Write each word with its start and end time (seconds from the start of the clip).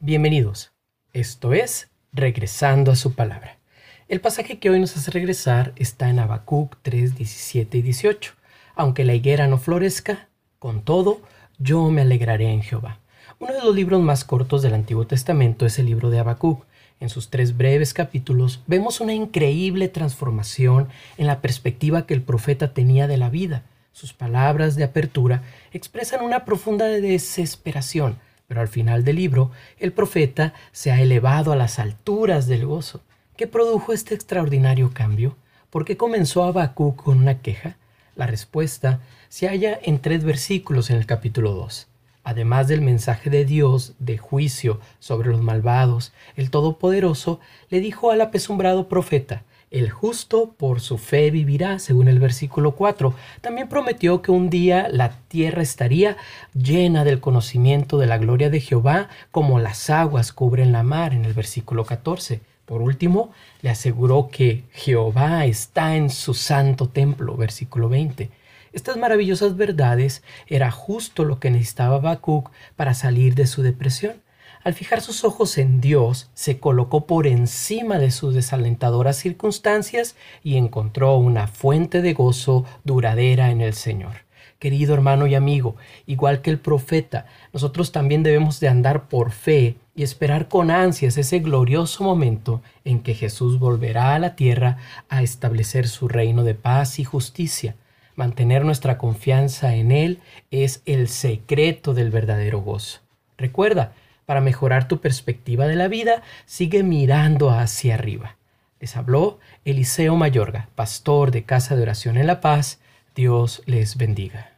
Bienvenidos. 0.00 0.70
Esto 1.12 1.52
es 1.52 1.88
Regresando 2.12 2.92
a 2.92 2.96
su 2.96 3.16
palabra. 3.16 3.58
El 4.06 4.20
pasaje 4.20 4.60
que 4.60 4.70
hoy 4.70 4.78
nos 4.78 4.96
hace 4.96 5.10
regresar 5.10 5.72
está 5.74 6.08
en 6.08 6.20
Habacuc 6.20 6.76
3, 6.82 7.16
17 7.16 7.78
y 7.78 7.82
18. 7.82 8.32
Aunque 8.76 9.04
la 9.04 9.14
higuera 9.14 9.48
no 9.48 9.58
florezca, 9.58 10.28
con 10.60 10.82
todo, 10.82 11.20
yo 11.58 11.90
me 11.90 12.02
alegraré 12.02 12.52
en 12.52 12.62
Jehová. 12.62 13.00
Uno 13.40 13.52
de 13.52 13.60
los 13.60 13.74
libros 13.74 14.00
más 14.00 14.22
cortos 14.22 14.62
del 14.62 14.74
Antiguo 14.74 15.04
Testamento 15.04 15.66
es 15.66 15.80
el 15.80 15.86
libro 15.86 16.10
de 16.10 16.20
Habacuc. 16.20 16.64
En 17.00 17.08
sus 17.08 17.28
tres 17.28 17.56
breves 17.56 17.92
capítulos 17.92 18.60
vemos 18.68 19.00
una 19.00 19.14
increíble 19.14 19.88
transformación 19.88 20.88
en 21.16 21.26
la 21.26 21.40
perspectiva 21.40 22.06
que 22.06 22.14
el 22.14 22.22
profeta 22.22 22.72
tenía 22.72 23.08
de 23.08 23.16
la 23.16 23.30
vida. 23.30 23.64
Sus 23.90 24.12
palabras 24.12 24.76
de 24.76 24.84
apertura 24.84 25.42
expresan 25.72 26.24
una 26.24 26.44
profunda 26.44 26.86
desesperación 26.86 28.16
pero 28.48 28.62
al 28.62 28.68
final 28.68 29.04
del 29.04 29.16
libro, 29.16 29.52
el 29.78 29.92
profeta 29.92 30.54
se 30.72 30.90
ha 30.90 31.00
elevado 31.00 31.52
a 31.52 31.56
las 31.56 31.78
alturas 31.78 32.46
del 32.46 32.64
gozo. 32.64 33.02
¿Qué 33.36 33.46
produjo 33.46 33.92
este 33.92 34.14
extraordinario 34.14 34.90
cambio? 34.92 35.36
¿Por 35.68 35.84
qué 35.84 35.98
comenzó 35.98 36.42
Habacuc 36.42 37.04
con 37.04 37.18
una 37.18 37.42
queja? 37.42 37.76
La 38.16 38.26
respuesta 38.26 39.00
se 39.28 39.48
halla 39.48 39.78
en 39.82 40.00
tres 40.00 40.24
versículos 40.24 40.88
en 40.88 40.96
el 40.96 41.04
capítulo 41.04 41.52
2. 41.52 41.88
Además 42.24 42.68
del 42.68 42.80
mensaje 42.80 43.28
de 43.28 43.44
Dios 43.44 43.94
de 43.98 44.16
juicio 44.16 44.80
sobre 44.98 45.28
los 45.28 45.42
malvados, 45.42 46.14
el 46.34 46.50
Todopoderoso 46.50 47.40
le 47.68 47.80
dijo 47.80 48.10
al 48.10 48.22
apesumbrado 48.22 48.88
profeta, 48.88 49.44
el 49.70 49.90
justo 49.90 50.54
por 50.56 50.80
su 50.80 50.98
fe 50.98 51.30
vivirá, 51.30 51.78
según 51.78 52.08
el 52.08 52.18
versículo 52.18 52.72
4. 52.72 53.14
También 53.40 53.68
prometió 53.68 54.22
que 54.22 54.30
un 54.30 54.50
día 54.50 54.88
la 54.90 55.10
tierra 55.28 55.62
estaría 55.62 56.16
llena 56.54 57.04
del 57.04 57.20
conocimiento 57.20 57.98
de 57.98 58.06
la 58.06 58.18
gloria 58.18 58.50
de 58.50 58.60
Jehová, 58.60 59.08
como 59.30 59.58
las 59.58 59.90
aguas 59.90 60.32
cubren 60.32 60.72
la 60.72 60.82
mar, 60.82 61.12
en 61.12 61.24
el 61.24 61.34
versículo 61.34 61.84
14. 61.84 62.40
Por 62.64 62.82
último, 62.82 63.32
le 63.62 63.70
aseguró 63.70 64.28
que 64.30 64.64
Jehová 64.72 65.46
está 65.46 65.96
en 65.96 66.10
su 66.10 66.34
santo 66.34 66.88
templo, 66.88 67.36
versículo 67.36 67.88
20. 67.88 68.30
Estas 68.72 68.96
maravillosas 68.96 69.56
verdades 69.56 70.22
era 70.46 70.70
justo 70.70 71.24
lo 71.24 71.40
que 71.40 71.50
necesitaba 71.50 71.96
Habacuc 71.96 72.50
para 72.76 72.94
salir 72.94 73.34
de 73.34 73.46
su 73.46 73.62
depresión. 73.62 74.22
Al 74.64 74.74
fijar 74.74 75.00
sus 75.00 75.24
ojos 75.24 75.56
en 75.56 75.80
Dios, 75.80 76.30
se 76.34 76.58
colocó 76.58 77.06
por 77.06 77.26
encima 77.26 77.98
de 77.98 78.10
sus 78.10 78.34
desalentadoras 78.34 79.16
circunstancias 79.16 80.16
y 80.42 80.56
encontró 80.56 81.16
una 81.16 81.46
fuente 81.46 82.02
de 82.02 82.12
gozo 82.12 82.64
duradera 82.84 83.50
en 83.50 83.60
el 83.60 83.74
Señor. 83.74 84.28
Querido 84.58 84.92
hermano 84.94 85.28
y 85.28 85.36
amigo, 85.36 85.76
igual 86.06 86.42
que 86.42 86.50
el 86.50 86.58
profeta, 86.58 87.26
nosotros 87.52 87.92
también 87.92 88.24
debemos 88.24 88.58
de 88.58 88.66
andar 88.66 89.08
por 89.08 89.30
fe 89.30 89.76
y 89.94 90.02
esperar 90.02 90.48
con 90.48 90.72
ansias 90.72 91.16
ese 91.16 91.38
glorioso 91.38 92.02
momento 92.02 92.60
en 92.84 92.98
que 93.00 93.14
Jesús 93.14 93.60
volverá 93.60 94.16
a 94.16 94.18
la 94.18 94.34
tierra 94.34 94.78
a 95.08 95.22
establecer 95.22 95.86
su 95.86 96.08
reino 96.08 96.42
de 96.42 96.54
paz 96.54 96.98
y 96.98 97.04
justicia. 97.04 97.76
Mantener 98.16 98.64
nuestra 98.64 98.98
confianza 98.98 99.76
en 99.76 99.92
Él 99.92 100.18
es 100.50 100.82
el 100.86 101.06
secreto 101.06 101.94
del 101.94 102.10
verdadero 102.10 102.60
gozo. 102.60 102.98
Recuerda, 103.36 103.92
para 104.28 104.42
mejorar 104.42 104.88
tu 104.88 105.00
perspectiva 105.00 105.66
de 105.66 105.74
la 105.74 105.88
vida, 105.88 106.20
sigue 106.44 106.82
mirando 106.82 107.48
hacia 107.48 107.94
arriba. 107.94 108.36
Les 108.78 108.94
habló 108.94 109.38
Eliseo 109.64 110.16
Mayorga, 110.16 110.68
pastor 110.74 111.30
de 111.30 111.44
Casa 111.44 111.76
de 111.76 111.80
Oración 111.80 112.18
en 112.18 112.26
La 112.26 112.42
Paz. 112.42 112.78
Dios 113.14 113.62
les 113.64 113.96
bendiga. 113.96 114.57